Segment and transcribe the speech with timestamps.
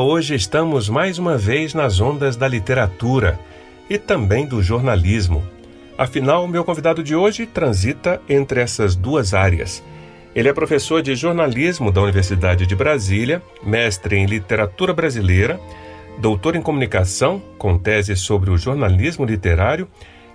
[0.00, 3.38] Hoje estamos mais uma vez nas ondas da literatura
[3.88, 5.42] e também do jornalismo.
[5.98, 9.82] Afinal, meu convidado de hoje transita entre essas duas áreas.
[10.34, 15.60] Ele é professor de jornalismo da Universidade de Brasília, mestre em literatura brasileira,
[16.18, 19.88] doutor em comunicação, com tese sobre o jornalismo literário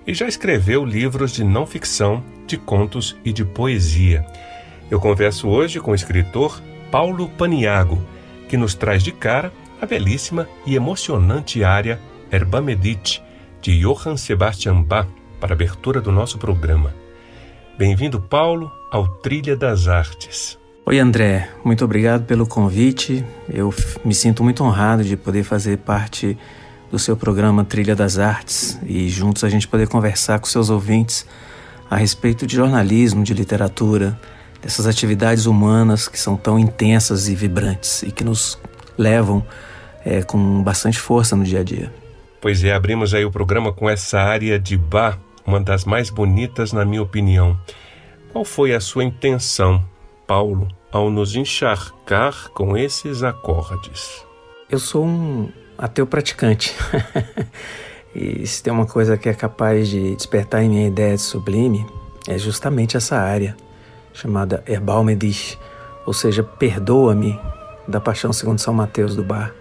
[0.06, 4.26] e já escreveu livros de não ficção, de contos e de poesia.
[4.92, 8.15] Eu converso hoje com o escritor Paulo Paniago
[8.48, 9.52] que nos traz de cara
[9.82, 12.00] a belíssima e emocionante área
[12.32, 13.24] Erba Medite,
[13.62, 15.08] de Johann Sebastian Bach,
[15.40, 16.94] para abertura do nosso programa.
[17.78, 20.58] Bem-vindo, Paulo, ao Trilha das Artes.
[20.86, 21.50] Oi, André.
[21.64, 23.26] Muito obrigado pelo convite.
[23.50, 26.38] Eu me sinto muito honrado de poder fazer parte
[26.92, 31.26] do seu programa Trilha das Artes e juntos a gente poder conversar com seus ouvintes
[31.90, 34.20] a respeito de jornalismo, de literatura,
[34.66, 38.60] dessas atividades humanas que são tão intensas e vibrantes e que nos
[38.98, 39.46] levam
[40.04, 41.94] é, com bastante força no dia a dia.
[42.42, 46.74] Pois é, abrimos aí o programa com essa área de Bach, uma das mais bonitas
[46.74, 47.56] na minha opinião.
[48.34, 49.86] Qual foi a sua intenção,
[50.26, 54.26] Paulo, ao nos encharcar com esses acordes?
[54.68, 56.76] Eu sou um ateu praticante.
[58.16, 61.86] e se tem uma coisa que é capaz de despertar em minha ideia de sublime,
[62.28, 63.56] é justamente essa área
[64.16, 65.60] chamada Erbalme Dich,
[66.06, 67.40] ou seja, Perdoa-me,
[67.88, 69.54] da Paixão segundo São Mateus do Bar.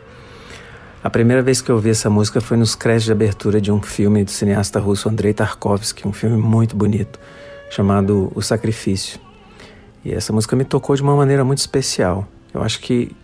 [1.02, 3.82] A primeira vez que eu ouvi essa música foi nos créditos de abertura de um
[3.82, 7.19] filme do cineasta russo Andrei Tarkovsky, um filme muito bonito,
[7.69, 9.20] chamado O Sacrifício.
[10.04, 12.26] E essa música me tocou de uma maneira muito especial.
[12.54, 13.15] Eu acho que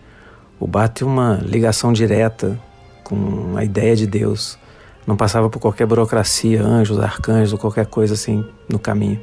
[0.58, 2.58] o Bar tem uma ligação direta
[3.04, 4.58] com a ideia de Deus.
[5.06, 9.20] Não passava por qualquer burocracia, anjos, arcanjos ou qualquer coisa assim no caminho.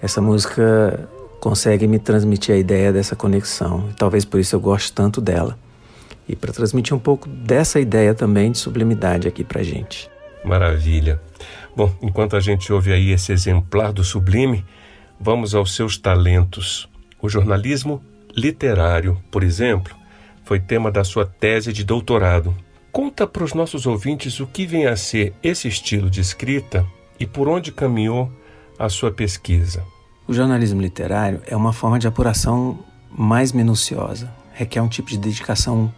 [0.00, 1.08] Essa música
[1.40, 3.88] consegue me transmitir a ideia dessa conexão.
[3.96, 5.58] Talvez por isso eu goste tanto dela.
[6.28, 10.10] E para transmitir um pouco dessa ideia também de sublimidade aqui para gente.
[10.44, 11.20] Maravilha.
[11.74, 14.64] Bom, enquanto a gente ouve aí esse exemplar do sublime,
[15.18, 16.88] vamos aos seus talentos.
[17.20, 18.02] O jornalismo
[18.36, 19.96] literário, por exemplo,
[20.44, 22.54] foi tema da sua tese de doutorado.
[22.92, 26.86] Conta para os nossos ouvintes o que vem a ser esse estilo de escrita
[27.18, 28.30] e por onde caminhou
[28.78, 29.82] a sua pesquisa?
[30.26, 32.78] O jornalismo literário é uma forma de apuração
[33.10, 35.92] mais minuciosa, requer um tipo de dedicação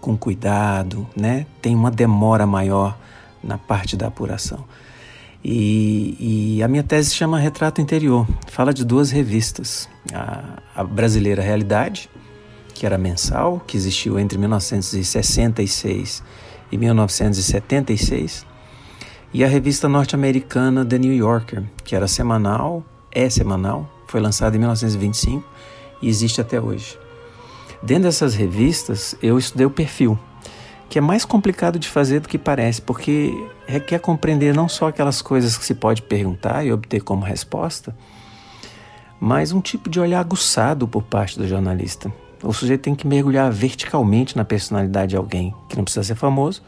[0.00, 1.46] com cuidado, né?
[1.62, 2.98] Tem uma demora maior
[3.42, 4.64] na parte da apuração.
[5.42, 8.26] E, e, a minha tese se chama Retrato Interior.
[8.48, 12.10] Fala de duas revistas: a, a, Brasileira Realidade,
[12.74, 16.22] que era mensal, que existiu entre 1966
[16.72, 18.44] e 1976,
[19.32, 24.58] e a revista norte-americana The New Yorker, que era semanal, é semanal, foi lançada em
[24.58, 25.44] 1925
[26.00, 26.98] e existe até hoje.
[27.82, 30.18] Dentro dessas revistas, eu estudei o perfil,
[30.88, 33.32] que é mais complicado de fazer do que parece, porque
[33.66, 37.94] requer compreender não só aquelas coisas que se pode perguntar e obter como resposta,
[39.20, 42.10] mas um tipo de olhar aguçado por parte do jornalista.
[42.42, 46.62] O sujeito tem que mergulhar verticalmente na personalidade de alguém, que não precisa ser famoso,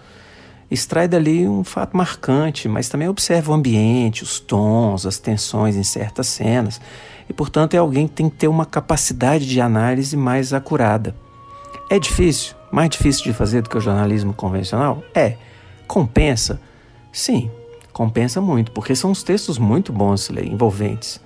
[0.71, 5.83] extrai dali um fato marcante, mas também observa o ambiente, os tons, as tensões em
[5.83, 6.81] certas cenas,
[7.29, 11.15] e portanto é alguém que tem que ter uma capacidade de análise mais acurada.
[11.91, 15.03] É difícil, mais difícil de fazer do que o jornalismo convencional?
[15.15, 15.37] É.
[15.89, 16.61] Compensa?
[17.13, 17.51] Sim,
[17.93, 21.21] compensa muito, porque são uns textos muito bons de ler, envolventes.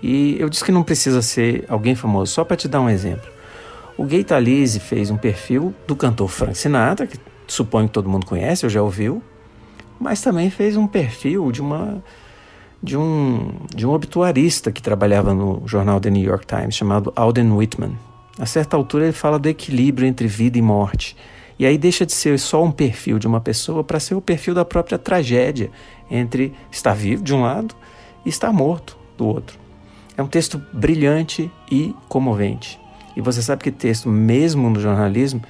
[0.00, 3.28] E eu disse que não precisa ser alguém famoso, só para te dar um exemplo.
[3.96, 8.26] O Gay Talese fez um perfil do cantor Frank Sinatra, que suponho que todo mundo
[8.26, 9.22] conhece ou já ouviu,
[9.98, 12.02] mas também fez um perfil de uma
[12.82, 17.52] de um de um obituarista que trabalhava no jornal The New York Times chamado Alden
[17.52, 17.92] Whitman.
[18.38, 21.16] A certa altura ele fala do equilíbrio entre vida e morte.
[21.56, 24.54] E aí deixa de ser só um perfil de uma pessoa para ser o perfil
[24.54, 25.70] da própria tragédia
[26.10, 27.74] entre estar vivo de um lado
[28.26, 29.56] e estar morto do outro.
[30.16, 32.78] É um texto brilhante e comovente.
[33.16, 35.40] E você sabe que texto, mesmo no jornalismo,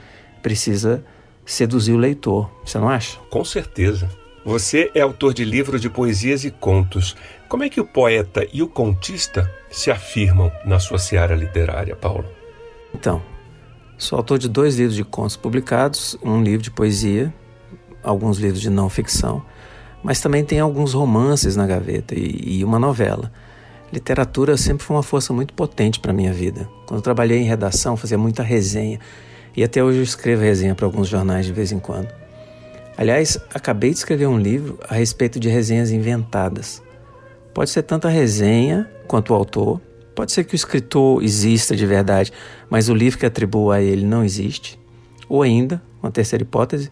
[0.42, 1.02] precisa
[1.44, 3.18] seduzir o leitor, você não acha?
[3.30, 4.08] Com certeza.
[4.44, 7.16] Você é autor de livros de poesias e contos.
[7.48, 12.26] Como é que o poeta e o contista se afirmam na sua seara literária, Paulo?
[12.94, 13.22] Então,
[13.96, 17.32] sou autor de dois livros de contos publicados, um livro de poesia,
[18.02, 19.42] alguns livros de não ficção,
[20.02, 23.32] mas também tem alguns romances na gaveta e, e uma novela.
[23.90, 26.68] Literatura sempre foi uma força muito potente para minha vida.
[26.86, 29.00] Quando eu trabalhei em redação, fazia muita resenha
[29.56, 32.08] e até hoje eu escrevo resenha para alguns jornais de vez em quando.
[32.96, 36.82] Aliás, acabei de escrever um livro a respeito de resenhas inventadas.
[37.52, 39.80] Pode ser tanto a resenha quanto o autor,
[40.14, 42.32] pode ser que o escritor exista de verdade,
[42.70, 44.78] mas o livro que atribuo a ele não existe.
[45.28, 46.90] Ou ainda, uma terceira hipótese,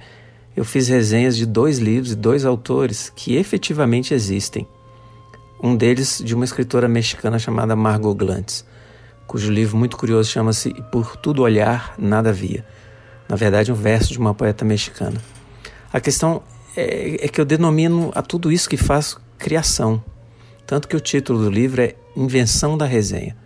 [0.56, 4.66] eu fiz resenhas de dois livros e dois autores que efetivamente existem.
[5.62, 8.64] Um deles de uma escritora mexicana chamada Margot Glantz,
[9.26, 12.64] cujo livro muito curioso chama-se Por Tudo Olhar, Nada Via.
[13.28, 15.20] Na verdade, um verso de uma poeta mexicana.
[15.92, 16.42] A questão
[16.76, 20.02] é, é que eu denomino a tudo isso que faz criação.
[20.66, 23.36] Tanto que o título do livro é Invenção da Resenha.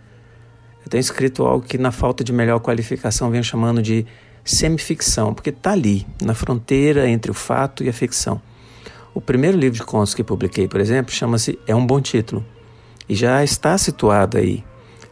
[0.85, 4.05] Eu tenho escrito algo que, na falta de melhor qualificação, venho chamando de
[4.45, 8.41] semificção, porque está ali, na fronteira entre o fato e a ficção.
[9.13, 12.45] O primeiro livro de contos que publiquei, por exemplo, chama-se É um Bom Título
[13.09, 14.63] e já está situado aí.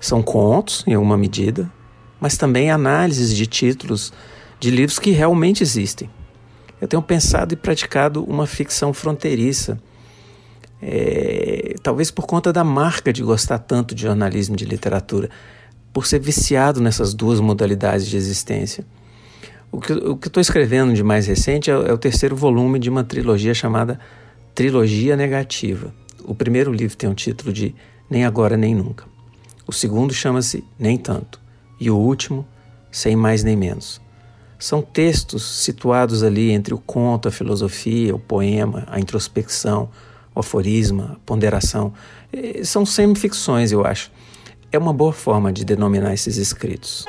[0.06, 1.72] São contos, em alguma medida,
[2.20, 4.14] mas também análises de títulos
[4.60, 6.10] de livros que realmente existem
[6.80, 9.80] eu tenho pensado e praticado uma ficção fronteiriça.
[10.82, 15.30] É, talvez por conta da marca de gostar tanto de jornalismo e de literatura,
[15.94, 18.86] por ser viciado nessas duas modalidades de existência.
[19.72, 23.04] O que, que estou escrevendo de mais recente é, é o terceiro volume de uma
[23.04, 24.00] trilogia chamada
[24.54, 25.94] Trilogia Negativa.
[26.24, 27.74] O primeiro livro tem o título de
[28.10, 29.15] Nem Agora Nem Nunca.
[29.68, 31.40] O segundo chama-se Nem Tanto.
[31.80, 32.46] E o último,
[32.92, 34.02] Sem Mais Nem Menos.
[34.58, 39.90] São textos situados ali entre o conto, a filosofia, o poema, a introspecção,
[40.34, 41.94] o aforisma, a ponderação.
[42.64, 44.12] São semificções, eu acho.
[44.72, 47.06] É uma boa forma de denominar esses escritos.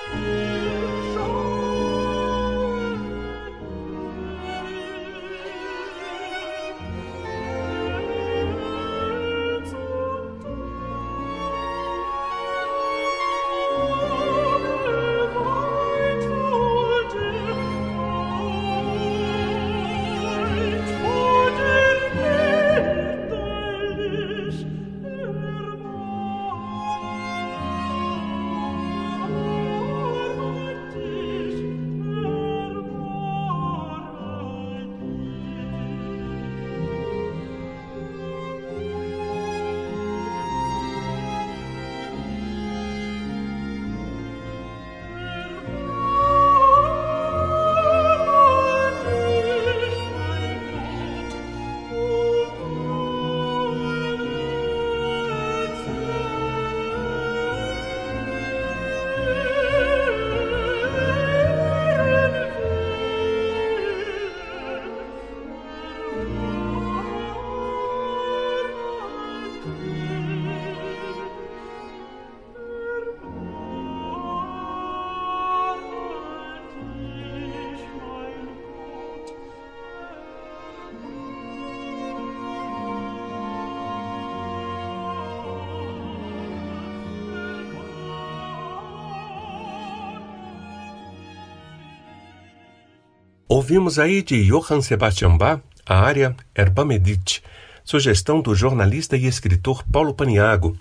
[93.49, 97.45] Ouvimos aí de Johann Sebastian Bach a área Erba Medite,
[97.85, 100.77] sugestão do jornalista e escritor Paulo Paniago,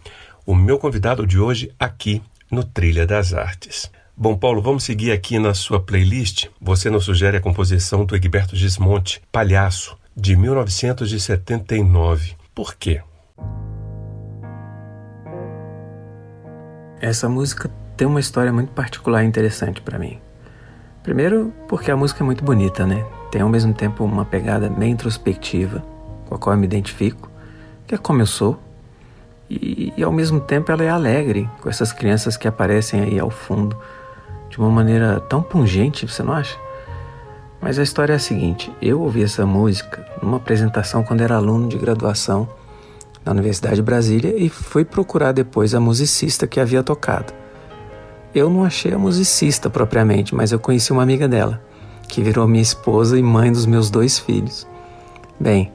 [0.47, 3.91] o meu convidado de hoje aqui no Trilha das Artes.
[4.17, 6.47] Bom, Paulo, vamos seguir aqui na sua playlist.
[6.59, 12.33] Você nos sugere a composição do Egberto Gismonte, Palhaço, de 1979.
[12.55, 13.03] Por quê?
[16.99, 20.24] Essa música tem uma história muito particular e interessante para mim.
[21.05, 23.05] Primeiro, porque a música é muito bonita, né?
[23.29, 25.83] Tem ao mesmo tempo uma pegada meio introspectiva,
[26.25, 27.29] com a qual eu me identifico,
[27.85, 28.59] que é como eu sou,
[29.47, 33.29] e, e ao mesmo tempo ela é alegre, com essas crianças que aparecem aí ao
[33.29, 33.77] fundo,
[34.49, 36.57] de uma maneira tão pungente, você não acha?
[37.61, 41.69] Mas a história é a seguinte: eu ouvi essa música numa apresentação quando era aluno
[41.69, 42.49] de graduação
[43.23, 47.44] na Universidade de Brasília e fui procurar depois a musicista que havia tocado.
[48.35, 51.61] Eu não achei a musicista propriamente, mas eu conheci uma amiga dela,
[52.05, 54.67] que virou minha esposa e mãe dos meus dois filhos.
[55.39, 55.71] Bem,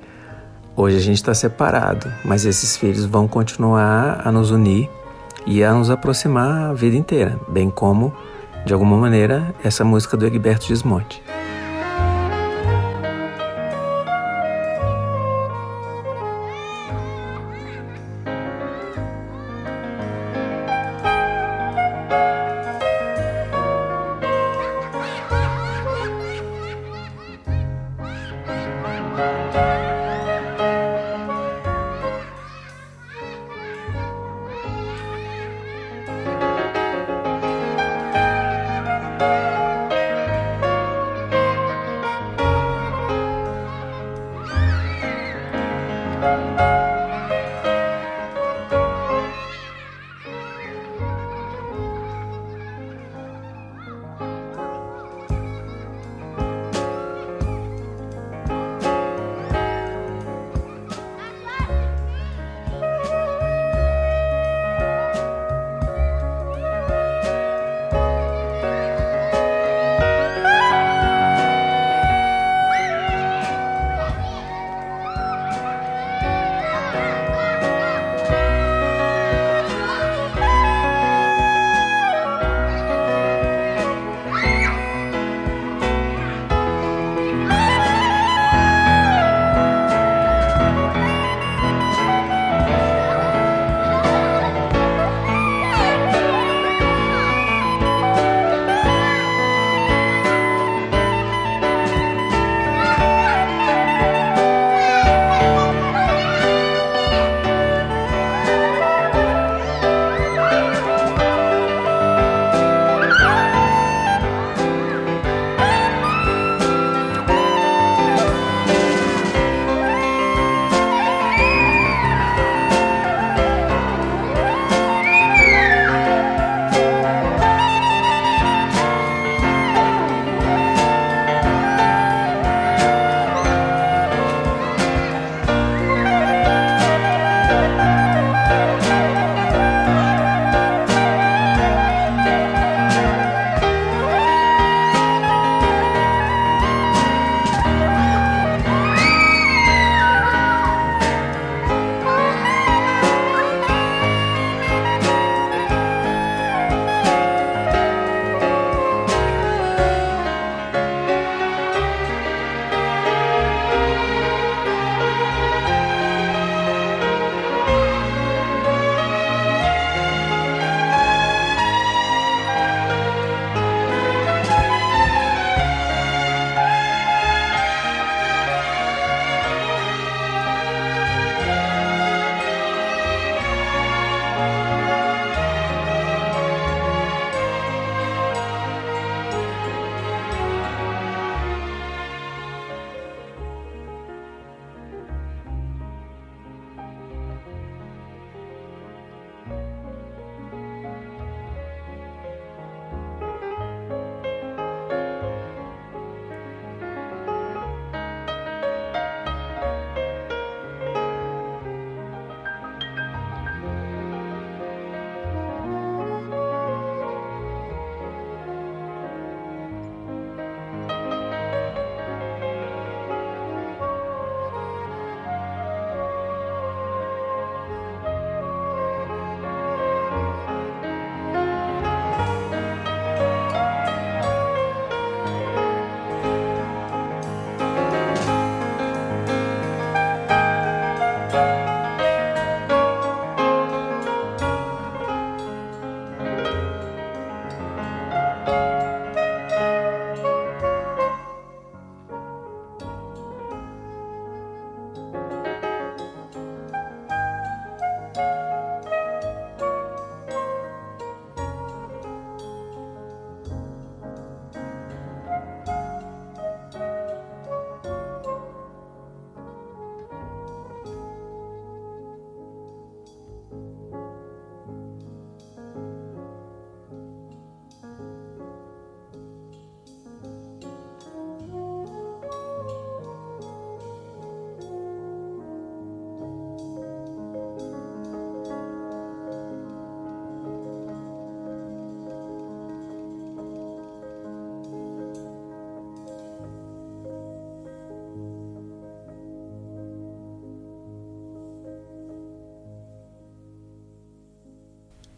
[0.77, 4.91] hoje a gente está separado, mas esses filhos vão continuar a nos unir
[5.47, 8.13] e a nos aproximar a vida inteira, bem como,
[8.67, 11.23] de alguma maneira, essa música do Egberto Gismonte.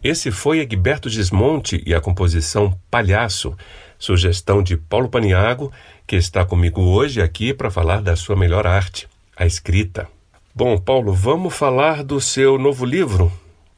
[0.02, 3.56] Esse foi Egberto Gismonte e a composição Palhaço,
[3.96, 5.70] sugestão de Paulo Paniago,
[6.08, 10.08] que está comigo hoje aqui para falar da sua melhor arte, a escrita.
[10.52, 13.32] Bom, Paulo, vamos falar do seu novo livro,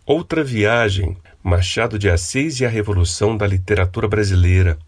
[0.06, 4.78] Outra Viagem, Machado de Assis e a Revolução da Literatura Brasileira.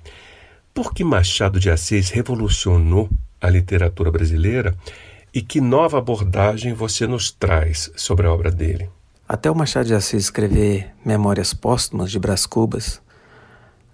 [0.73, 4.75] Por que Machado de Assis revolucionou a literatura brasileira
[5.35, 8.89] e que nova abordagem você nos traz sobre a obra dele?
[9.29, 13.03] Até o Machado de Assis escrever Memórias Póstumas de Brás Cubas,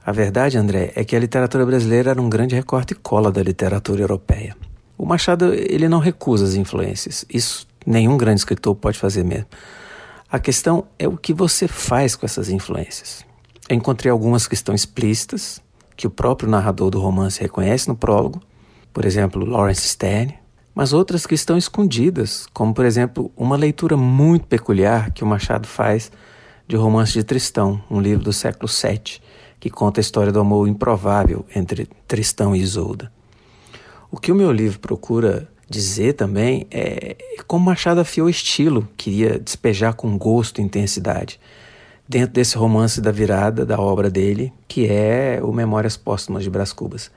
[0.05, 3.43] a verdade, André, é que a literatura brasileira era um grande recorte e cola da
[3.43, 4.55] literatura europeia.
[4.99, 9.47] O Machado ele não recusa as influências, isso nenhum grande escritor pode fazer mesmo.
[10.31, 13.25] A questão é o que você faz com essas influências.
[13.71, 15.62] Eu encontrei algumas que estão explícitas,
[15.97, 18.43] que o próprio narrador do romance reconhece no prólogo,
[18.93, 20.42] por exemplo, Lawrence Stern,
[20.75, 25.67] mas outras que estão escondidas, como por exemplo uma leitura muito peculiar que o Machado
[25.67, 26.11] faz
[26.67, 29.21] de Romance de Tristão, um livro do século VII,
[29.61, 33.12] que conta a história do amor improvável entre Tristão e Isolda.
[34.11, 39.95] O que o meu livro procura dizer também é como Machado afiou estilo, queria despejar
[39.95, 41.38] com gosto e intensidade
[42.09, 46.73] dentro desse romance da virada da obra dele, que é o Memórias Póstumas de Brás
[46.73, 47.11] Cubas.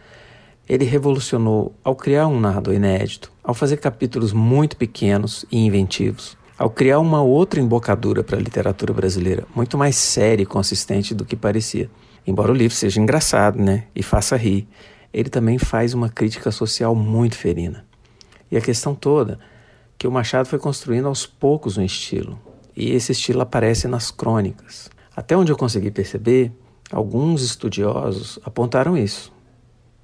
[0.67, 6.69] Ele revolucionou ao criar um narrador inédito, ao fazer capítulos muito pequenos e inventivos, ao
[6.69, 11.36] criar uma outra embocadura para a literatura brasileira, muito mais séria e consistente do que
[11.36, 11.89] parecia.
[12.25, 14.67] Embora o livro seja engraçado, né, e faça rir,
[15.13, 17.86] ele também faz uma crítica social muito ferina.
[18.50, 19.39] E a questão toda
[19.98, 22.39] que o Machado foi construindo aos poucos um estilo,
[22.75, 24.89] e esse estilo aparece nas crônicas.
[25.15, 26.51] Até onde eu consegui perceber,
[26.91, 29.35] alguns estudiosos apontaram isso.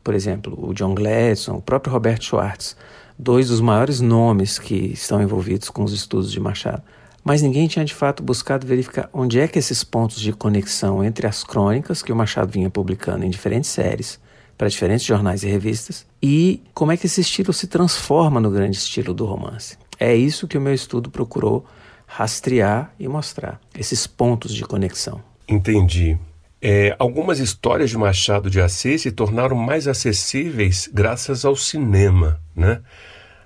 [0.04, 2.76] Por exemplo, o John Gladson, o próprio Roberto Schwartz,
[3.18, 6.82] dois dos maiores nomes que estão envolvidos com os estudos de Machado.
[7.24, 11.28] Mas ninguém tinha de fato buscado verificar onde é que esses pontos de conexão entre
[11.28, 14.20] as crônicas que o Machado vinha publicando em diferentes séries,
[14.58, 18.78] para diferentes jornais e revistas, e como é que esse estilo se transforma no grande
[18.78, 19.78] estilo do romance.
[20.00, 21.66] É isso que o meu estudo procurou
[22.08, 25.22] rastrear e mostrar, esses pontos de conexão.
[25.48, 26.18] Entendi.
[26.64, 32.82] É, algumas histórias de Machado de Assis se tornaram mais acessíveis graças ao cinema, né?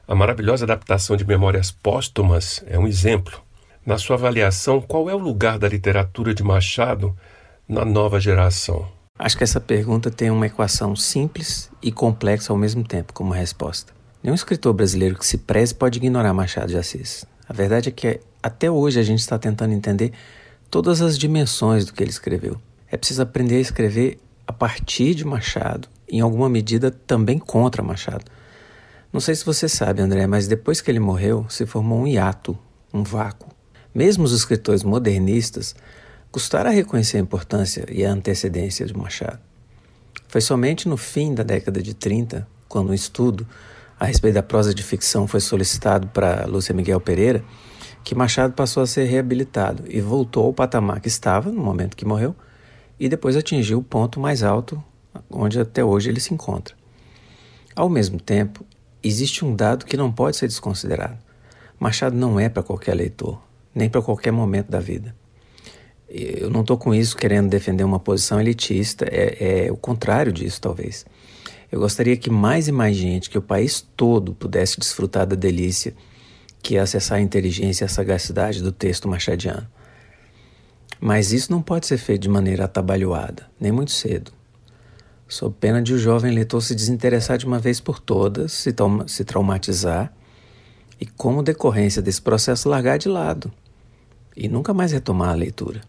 [0.05, 3.41] A maravilhosa adaptação de Memórias Póstumas é um exemplo.
[3.85, 7.15] Na sua avaliação, qual é o lugar da literatura de Machado
[7.69, 8.85] na nova geração?
[9.17, 13.93] Acho que essa pergunta tem uma equação simples e complexa ao mesmo tempo como resposta.
[14.21, 17.25] Nenhum escritor brasileiro que se preze pode ignorar Machado de Assis.
[17.47, 20.11] A verdade é que até hoje a gente está tentando entender
[20.69, 22.59] todas as dimensões do que ele escreveu.
[22.95, 28.23] É preciso aprender a escrever a partir de Machado, em alguma medida também contra Machado.
[29.11, 32.57] Não sei se você sabe, André, mas depois que ele morreu, se formou um hiato,
[32.93, 33.49] um vácuo.
[33.93, 35.75] Mesmo os escritores modernistas
[36.31, 39.41] custaram a reconhecer a importância e a antecedência de Machado.
[40.29, 43.45] Foi somente no fim da década de 30, quando um estudo
[43.99, 47.43] a respeito da prosa de ficção foi solicitado para Lúcia Miguel Pereira,
[48.05, 52.05] que Machado passou a ser reabilitado e voltou ao patamar que estava no momento que
[52.05, 52.33] morreu
[52.99, 54.81] e depois atingiu o ponto mais alto
[55.29, 56.75] onde até hoje ele se encontra.
[57.75, 58.65] Ao mesmo tempo,
[59.03, 61.17] existe um dado que não pode ser desconsiderado.
[61.79, 63.41] Machado não é para qualquer leitor,
[63.73, 65.15] nem para qualquer momento da vida.
[66.07, 70.61] Eu não estou com isso querendo defender uma posição elitista, é, é o contrário disso,
[70.61, 71.05] talvez.
[71.71, 75.93] Eu gostaria que mais e mais gente, que o país todo pudesse desfrutar da delícia
[76.65, 79.67] que é acessar a inteligência e a sagacidade do texto machadiano.
[80.99, 84.31] Mas isso não pode ser feito de maneira atabalhoada, nem muito cedo.
[85.27, 88.73] Sob pena de o jovem leitor se desinteressar de uma vez por todas, se,
[89.07, 90.13] se traumatizar
[90.99, 93.51] e, como decorrência desse processo, largar de lado
[94.35, 95.81] e nunca mais retomar a leitura.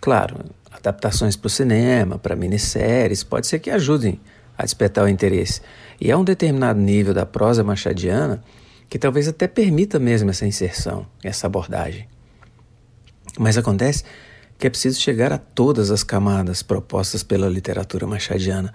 [0.00, 4.20] Claro, adaptações para o cinema, para minisséries, pode ser que ajudem
[4.56, 5.60] a despertar o interesse.
[6.00, 8.42] E é um determinado nível da prosa machadiana
[8.88, 12.06] que talvez até permita mesmo essa inserção, essa abordagem.
[13.38, 14.04] Mas acontece
[14.58, 18.72] que é preciso chegar a todas as camadas propostas pela literatura machadiana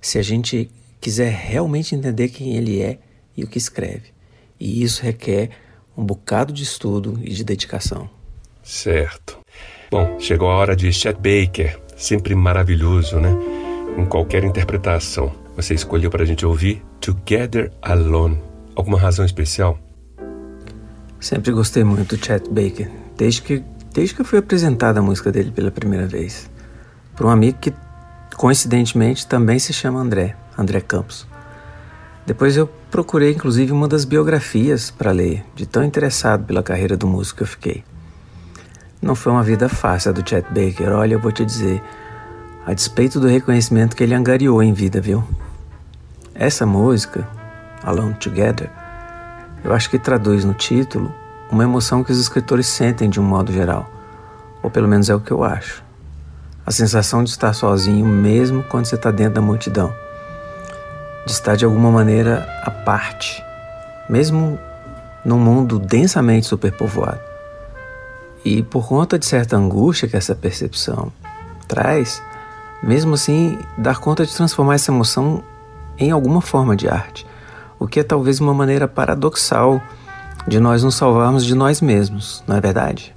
[0.00, 0.70] se a gente
[1.00, 2.98] quiser realmente entender quem ele é
[3.36, 4.12] e o que escreve.
[4.58, 5.50] E isso requer
[5.96, 8.08] um bocado de estudo e de dedicação.
[8.62, 9.38] Certo.
[9.90, 13.30] Bom, chegou a hora de Chet Baker, sempre maravilhoso, né?
[13.98, 15.32] Em qualquer interpretação.
[15.56, 18.38] Você escolheu para a gente ouvir Together Alone.
[18.74, 19.78] Alguma razão especial?
[21.20, 23.62] Sempre gostei muito do Chet Baker, desde que,
[23.92, 26.50] desde que eu fui apresentada a música dele pela primeira vez.
[27.14, 27.72] Por um amigo que,
[28.36, 31.26] coincidentemente, também se chama André, André Campos.
[32.24, 37.06] Depois eu procurei, inclusive, uma das biografias para ler, de tão interessado pela carreira do
[37.06, 37.84] músico que eu fiquei.
[39.00, 41.82] Não foi uma vida fácil a do Chet Baker, olha, eu vou te dizer,
[42.64, 45.24] a despeito do reconhecimento que ele angariou em vida, viu?
[46.34, 47.28] Essa música,
[47.82, 48.70] Alone Together,
[49.64, 51.12] eu acho que traduz no título
[51.52, 53.88] uma emoção que os escritores sentem de um modo geral,
[54.62, 55.84] ou pelo menos é o que eu acho.
[56.64, 59.92] A sensação de estar sozinho mesmo quando você está dentro da multidão,
[61.26, 63.44] de estar de alguma maneira à parte,
[64.08, 64.58] mesmo
[65.22, 67.20] num mundo densamente superpovoado.
[68.42, 71.12] E por conta de certa angústia que essa percepção
[71.68, 72.22] traz,
[72.82, 75.44] mesmo assim, dar conta de transformar essa emoção
[75.98, 77.26] em alguma forma de arte,
[77.78, 79.82] o que é talvez uma maneira paradoxal
[80.46, 83.11] de nós nos salvarmos de nós mesmos, não é verdade?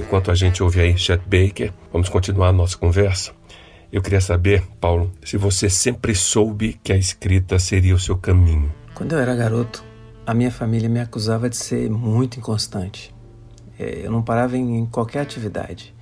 [0.00, 3.32] Enquanto a gente ouve aí Chet Baker, vamos continuar a nossa conversa.
[3.92, 8.72] Eu queria saber, Paulo, se você sempre soube que a escrita seria o seu caminho.
[8.94, 9.84] Quando eu era garoto,
[10.26, 13.14] a minha família me acusava de ser muito inconstante.
[13.78, 15.94] É, eu não parava em qualquer atividade.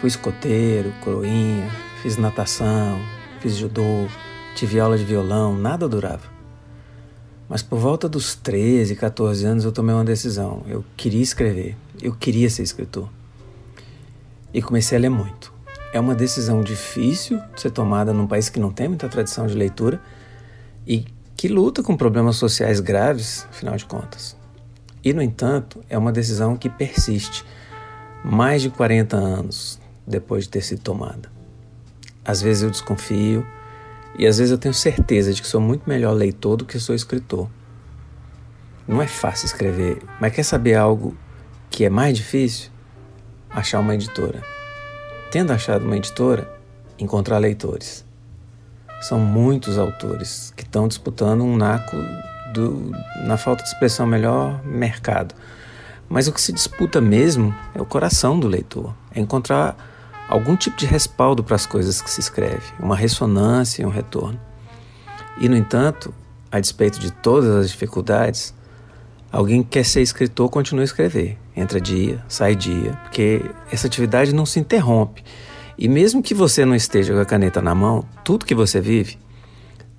[0.00, 1.70] Fui escoteiro, coroinha,
[2.02, 3.00] fiz natação,
[3.40, 4.06] fiz judô,
[4.54, 6.32] tive aula de violão, nada durava.
[7.48, 10.62] Mas por volta dos 13, 14 anos eu tomei uma decisão.
[10.68, 13.08] Eu queria escrever, eu queria ser escritor.
[14.54, 15.52] E comecei a ler muito.
[15.92, 19.54] É uma decisão difícil de ser tomada num país que não tem muita tradição de
[19.54, 20.00] leitura
[20.86, 21.04] e
[21.36, 24.36] que luta com problemas sociais graves, afinal de contas.
[25.04, 27.44] E, no entanto, é uma decisão que persiste
[28.24, 31.30] mais de 40 anos depois de ter sido tomada.
[32.24, 33.44] Às vezes eu desconfio,
[34.16, 36.94] e às vezes eu tenho certeza de que sou muito melhor leitor do que sou
[36.94, 37.50] escritor.
[38.86, 41.16] Não é fácil escrever, mas quer saber algo
[41.68, 42.70] que é mais difícil?
[43.54, 44.42] Achar uma editora.
[45.30, 46.52] Tendo achado uma editora,
[46.98, 48.04] encontrar leitores.
[49.00, 51.96] São muitos autores que estão disputando um naco
[52.52, 52.90] do,
[53.24, 55.36] na falta de expressão melhor, mercado.
[56.08, 59.76] Mas o que se disputa mesmo é o coração do leitor, é encontrar
[60.28, 64.40] algum tipo de respaldo para as coisas que se escreve, uma ressonância e um retorno.
[65.38, 66.12] E, no entanto,
[66.50, 68.52] a despeito de todas as dificuldades,
[69.34, 71.36] alguém que quer ser escritor continua a escrever.
[71.56, 75.24] Entra dia, sai dia, porque essa atividade não se interrompe.
[75.76, 79.18] E mesmo que você não esteja com a caneta na mão, tudo que você vive,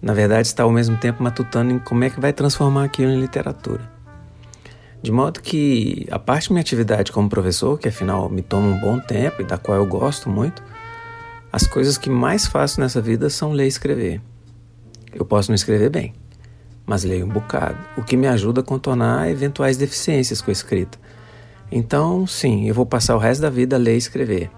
[0.01, 3.19] na verdade está ao mesmo tempo matutando em como é que vai transformar aquilo em
[3.19, 3.81] literatura.
[5.01, 8.79] De modo que a parte da minha atividade como professor, que afinal me toma um
[8.79, 10.63] bom tempo e da qual eu gosto muito,
[11.51, 14.21] as coisas que mais faço nessa vida são ler e escrever.
[15.13, 16.13] Eu posso não escrever bem,
[16.85, 20.97] mas leio um bocado, o que me ajuda a contornar eventuais deficiências com a escrita.
[21.71, 24.49] Então, sim, eu vou passar o resto da vida a ler e escrever.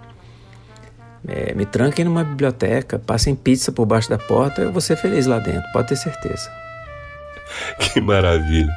[1.27, 5.25] É, me tranquem numa biblioteca, passem pizza por baixo da porta, eu vou ser feliz
[5.25, 6.49] lá dentro, pode ter certeza.
[7.79, 8.71] Que maravilha!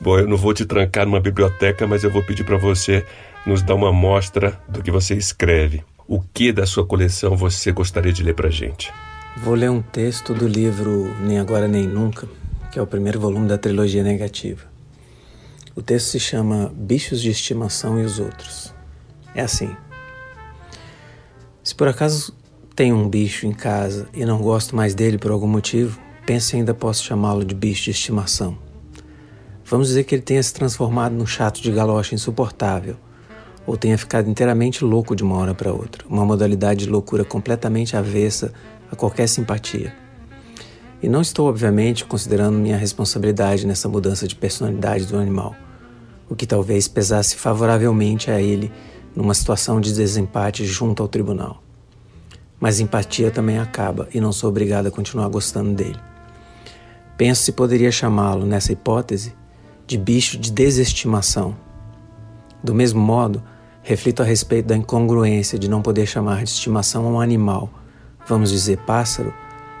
[0.00, 3.04] Bom, eu não vou te trancar numa biblioteca, mas eu vou pedir para você
[3.44, 5.84] nos dar uma amostra do que você escreve.
[6.06, 8.92] O que da sua coleção você gostaria de ler para gente?
[9.36, 12.28] Vou ler um texto do livro Nem Agora Nem Nunca,
[12.70, 14.66] que é o primeiro volume da trilogia negativa.
[15.74, 18.74] O texto se chama Bichos de Estimação e os Outros.
[19.34, 19.70] É assim.
[21.62, 22.34] Se por acaso
[22.74, 26.56] tenho um bicho em casa e não gosto mais dele por algum motivo, pense se
[26.56, 28.58] ainda posso chamá-lo de bicho de estimação.
[29.64, 32.96] Vamos dizer que ele tenha se transformado num chato de galocha insuportável,
[33.66, 37.96] ou tenha ficado inteiramente louco de uma hora para outra, uma modalidade de loucura completamente
[37.96, 38.52] avessa
[38.90, 39.94] a qualquer simpatia.
[41.02, 45.54] E não estou, obviamente, considerando minha responsabilidade nessa mudança de personalidade do animal,
[46.28, 48.72] o que talvez pesasse favoravelmente a ele
[49.14, 51.62] numa situação de desempate junto ao tribunal.
[52.58, 55.98] Mas empatia também acaba e não sou obrigado a continuar gostando dele.
[57.16, 59.34] Penso se poderia chamá-lo, nessa hipótese,
[59.86, 61.56] de bicho de desestimação.
[62.62, 63.42] Do mesmo modo,
[63.82, 67.70] reflito a respeito da incongruência de não poder chamar de estimação um animal,
[68.26, 69.32] vamos dizer pássaro,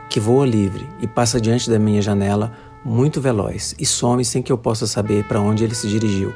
[0.08, 2.52] que voa livre e passa diante da minha janela
[2.84, 6.32] muito veloz e some sem que eu possa saber para onde ele se dirigiu,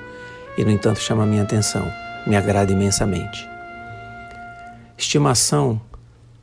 [0.57, 1.87] e no entanto chama minha atenção
[2.27, 3.49] me agrada imensamente.
[4.97, 5.81] Estimação,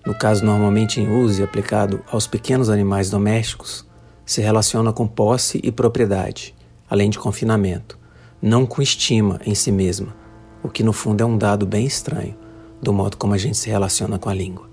[0.06, 3.86] no caso normalmente em uso e aplicado aos pequenos animais domésticos,
[4.26, 6.54] se relaciona com posse e propriedade,
[6.90, 7.98] além de confinamento,
[8.42, 10.16] não com estima em si mesma,
[10.62, 12.36] o que no fundo é um dado bem estranho
[12.82, 14.69] do modo como a gente se relaciona com a língua.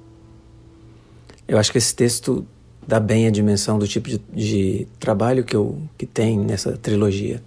[1.48, 2.46] Eu acho que esse texto
[2.86, 7.42] dá bem a dimensão do tipo de, de trabalho que, eu, que tem nessa trilogia,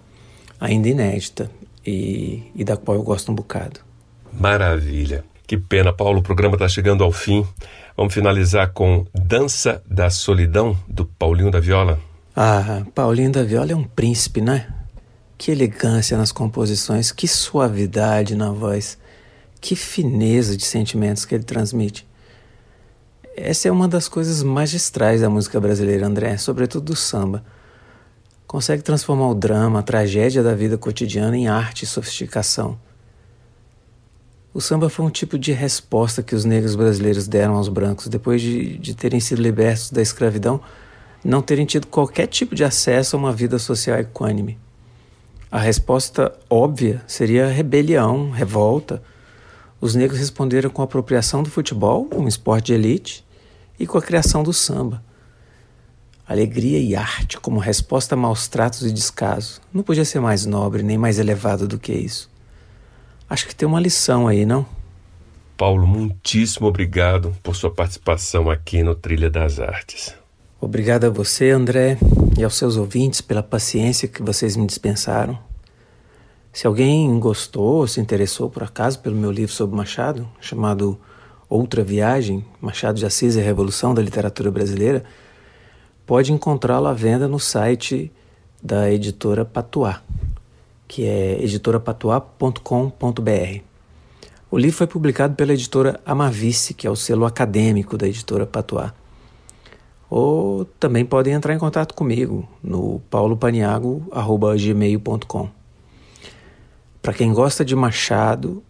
[0.60, 1.50] ainda inédita
[1.86, 3.80] e, e da qual eu gosto um bocado.
[4.32, 5.24] Maravilha.
[5.46, 7.44] Que pena, Paulo, o programa está chegando ao fim.
[7.96, 11.98] Vamos finalizar com Dança da Solidão, do Paulinho da Viola.
[12.36, 14.72] Ah, Paulinho da Viola é um príncipe, né?
[15.36, 18.96] Que elegância nas composições, que suavidade na voz,
[19.60, 22.06] que fineza de sentimentos que ele transmite.
[23.36, 27.44] Essa é uma das coisas magistrais da música brasileira, André, sobretudo do samba
[28.50, 32.76] consegue transformar o drama, a tragédia da vida cotidiana em arte e sofisticação.
[34.52, 38.42] O samba foi um tipo de resposta que os negros brasileiros deram aos brancos depois
[38.42, 40.60] de, de terem sido libertos da escravidão,
[41.24, 44.58] não terem tido qualquer tipo de acesso a uma vida social equânime.
[45.48, 49.00] A resposta óbvia seria rebelião, revolta.
[49.80, 53.24] Os negros responderam com a apropriação do futebol, um esporte de elite,
[53.78, 55.02] e com a criação do samba
[56.30, 59.60] alegria e arte como resposta a maus tratos e descaso.
[59.74, 62.30] Não podia ser mais nobre nem mais elevado do que isso.
[63.28, 64.64] Acho que tem uma lição aí, não?
[65.56, 70.14] Paulo, muitíssimo obrigado por sua participação aqui no Trilha das Artes.
[70.60, 71.98] Obrigado a você, André,
[72.38, 75.36] e aos seus ouvintes pela paciência que vocês me dispensaram.
[76.52, 80.98] Se alguém gostou ou se interessou por acaso pelo meu livro sobre Machado, chamado
[81.48, 85.04] Outra Viagem, Machado de Assis e a Revolução da Literatura Brasileira,
[86.04, 88.10] pode encontrá-lo à venda no site
[88.60, 90.02] da editora Patuá,
[90.88, 93.60] que é editorapatuá.com.br.
[94.50, 98.92] O livro foi publicado pela editora Amavice, que é o selo acadêmico da editora Patuá.
[100.10, 105.59] Ou também podem entrar em contato comigo no paulopaniago.gmail.com.
[107.02, 108.62] Para quem gosta de Machado,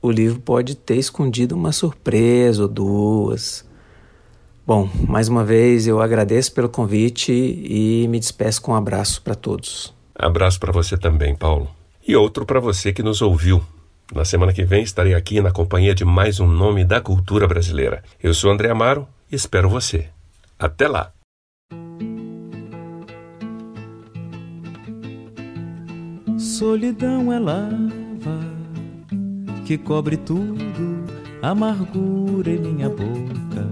[0.00, 3.64] o livro pode ter escondido uma surpresa ou duas
[4.66, 9.34] Bom, mais uma vez eu agradeço pelo convite e me despeço com um abraço para
[9.34, 9.92] todos.
[10.14, 11.68] Abraço para você também, Paulo.
[12.06, 13.62] E outro para você que nos ouviu.
[14.14, 18.02] Na semana que vem estarei aqui na companhia de mais um nome da cultura brasileira.
[18.22, 20.08] Eu sou André Amaro e espero você.
[20.58, 21.12] Até lá!
[26.44, 28.38] Solidão é lava
[29.64, 31.02] que cobre tudo,
[31.40, 33.66] amargura em minha boca.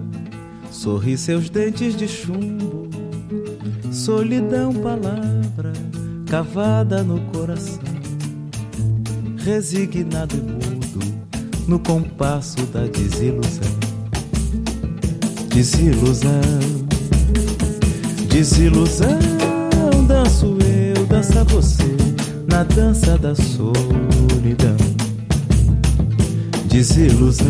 [0.71, 2.89] Sorri seus dentes de chumbo,
[3.93, 5.75] solidão, palavra
[6.27, 7.79] cavada no coração,
[9.37, 11.29] resignado e mudo
[11.69, 13.79] no compasso da desilusão.
[15.55, 16.41] Desilusão,
[18.31, 19.19] desilusão,
[20.09, 20.57] danço
[20.97, 22.12] eu, dança você
[22.46, 24.76] na dança da solidão.
[26.66, 27.46] Desilusão,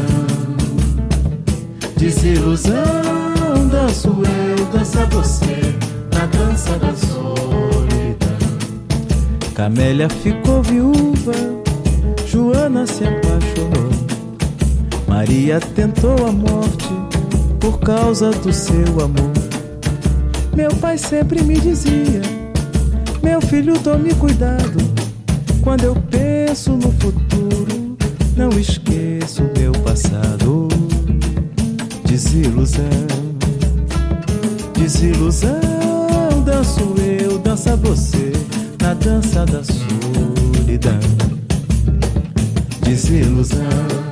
[1.97, 3.13] desilusão
[3.73, 5.75] danço eu, dança você,
[6.13, 8.29] na dança da solidão.
[9.55, 11.33] Camélia ficou viúva,
[12.27, 13.93] Joana se apaixonou.
[15.09, 16.89] Maria tentou a morte
[17.61, 19.33] por causa do seu amor.
[20.55, 22.23] Meu pai sempre me dizia:
[23.23, 24.79] Meu filho, tome cuidado.
[25.63, 27.97] Quando eu penso no futuro,
[28.37, 30.69] não esqueço meu passado.
[32.05, 33.23] Desilusão
[34.83, 35.61] desilusão.
[36.45, 38.33] Danço eu, dança você,
[38.81, 40.99] na dança da solidão.
[42.83, 44.12] Desilusão, desilusão.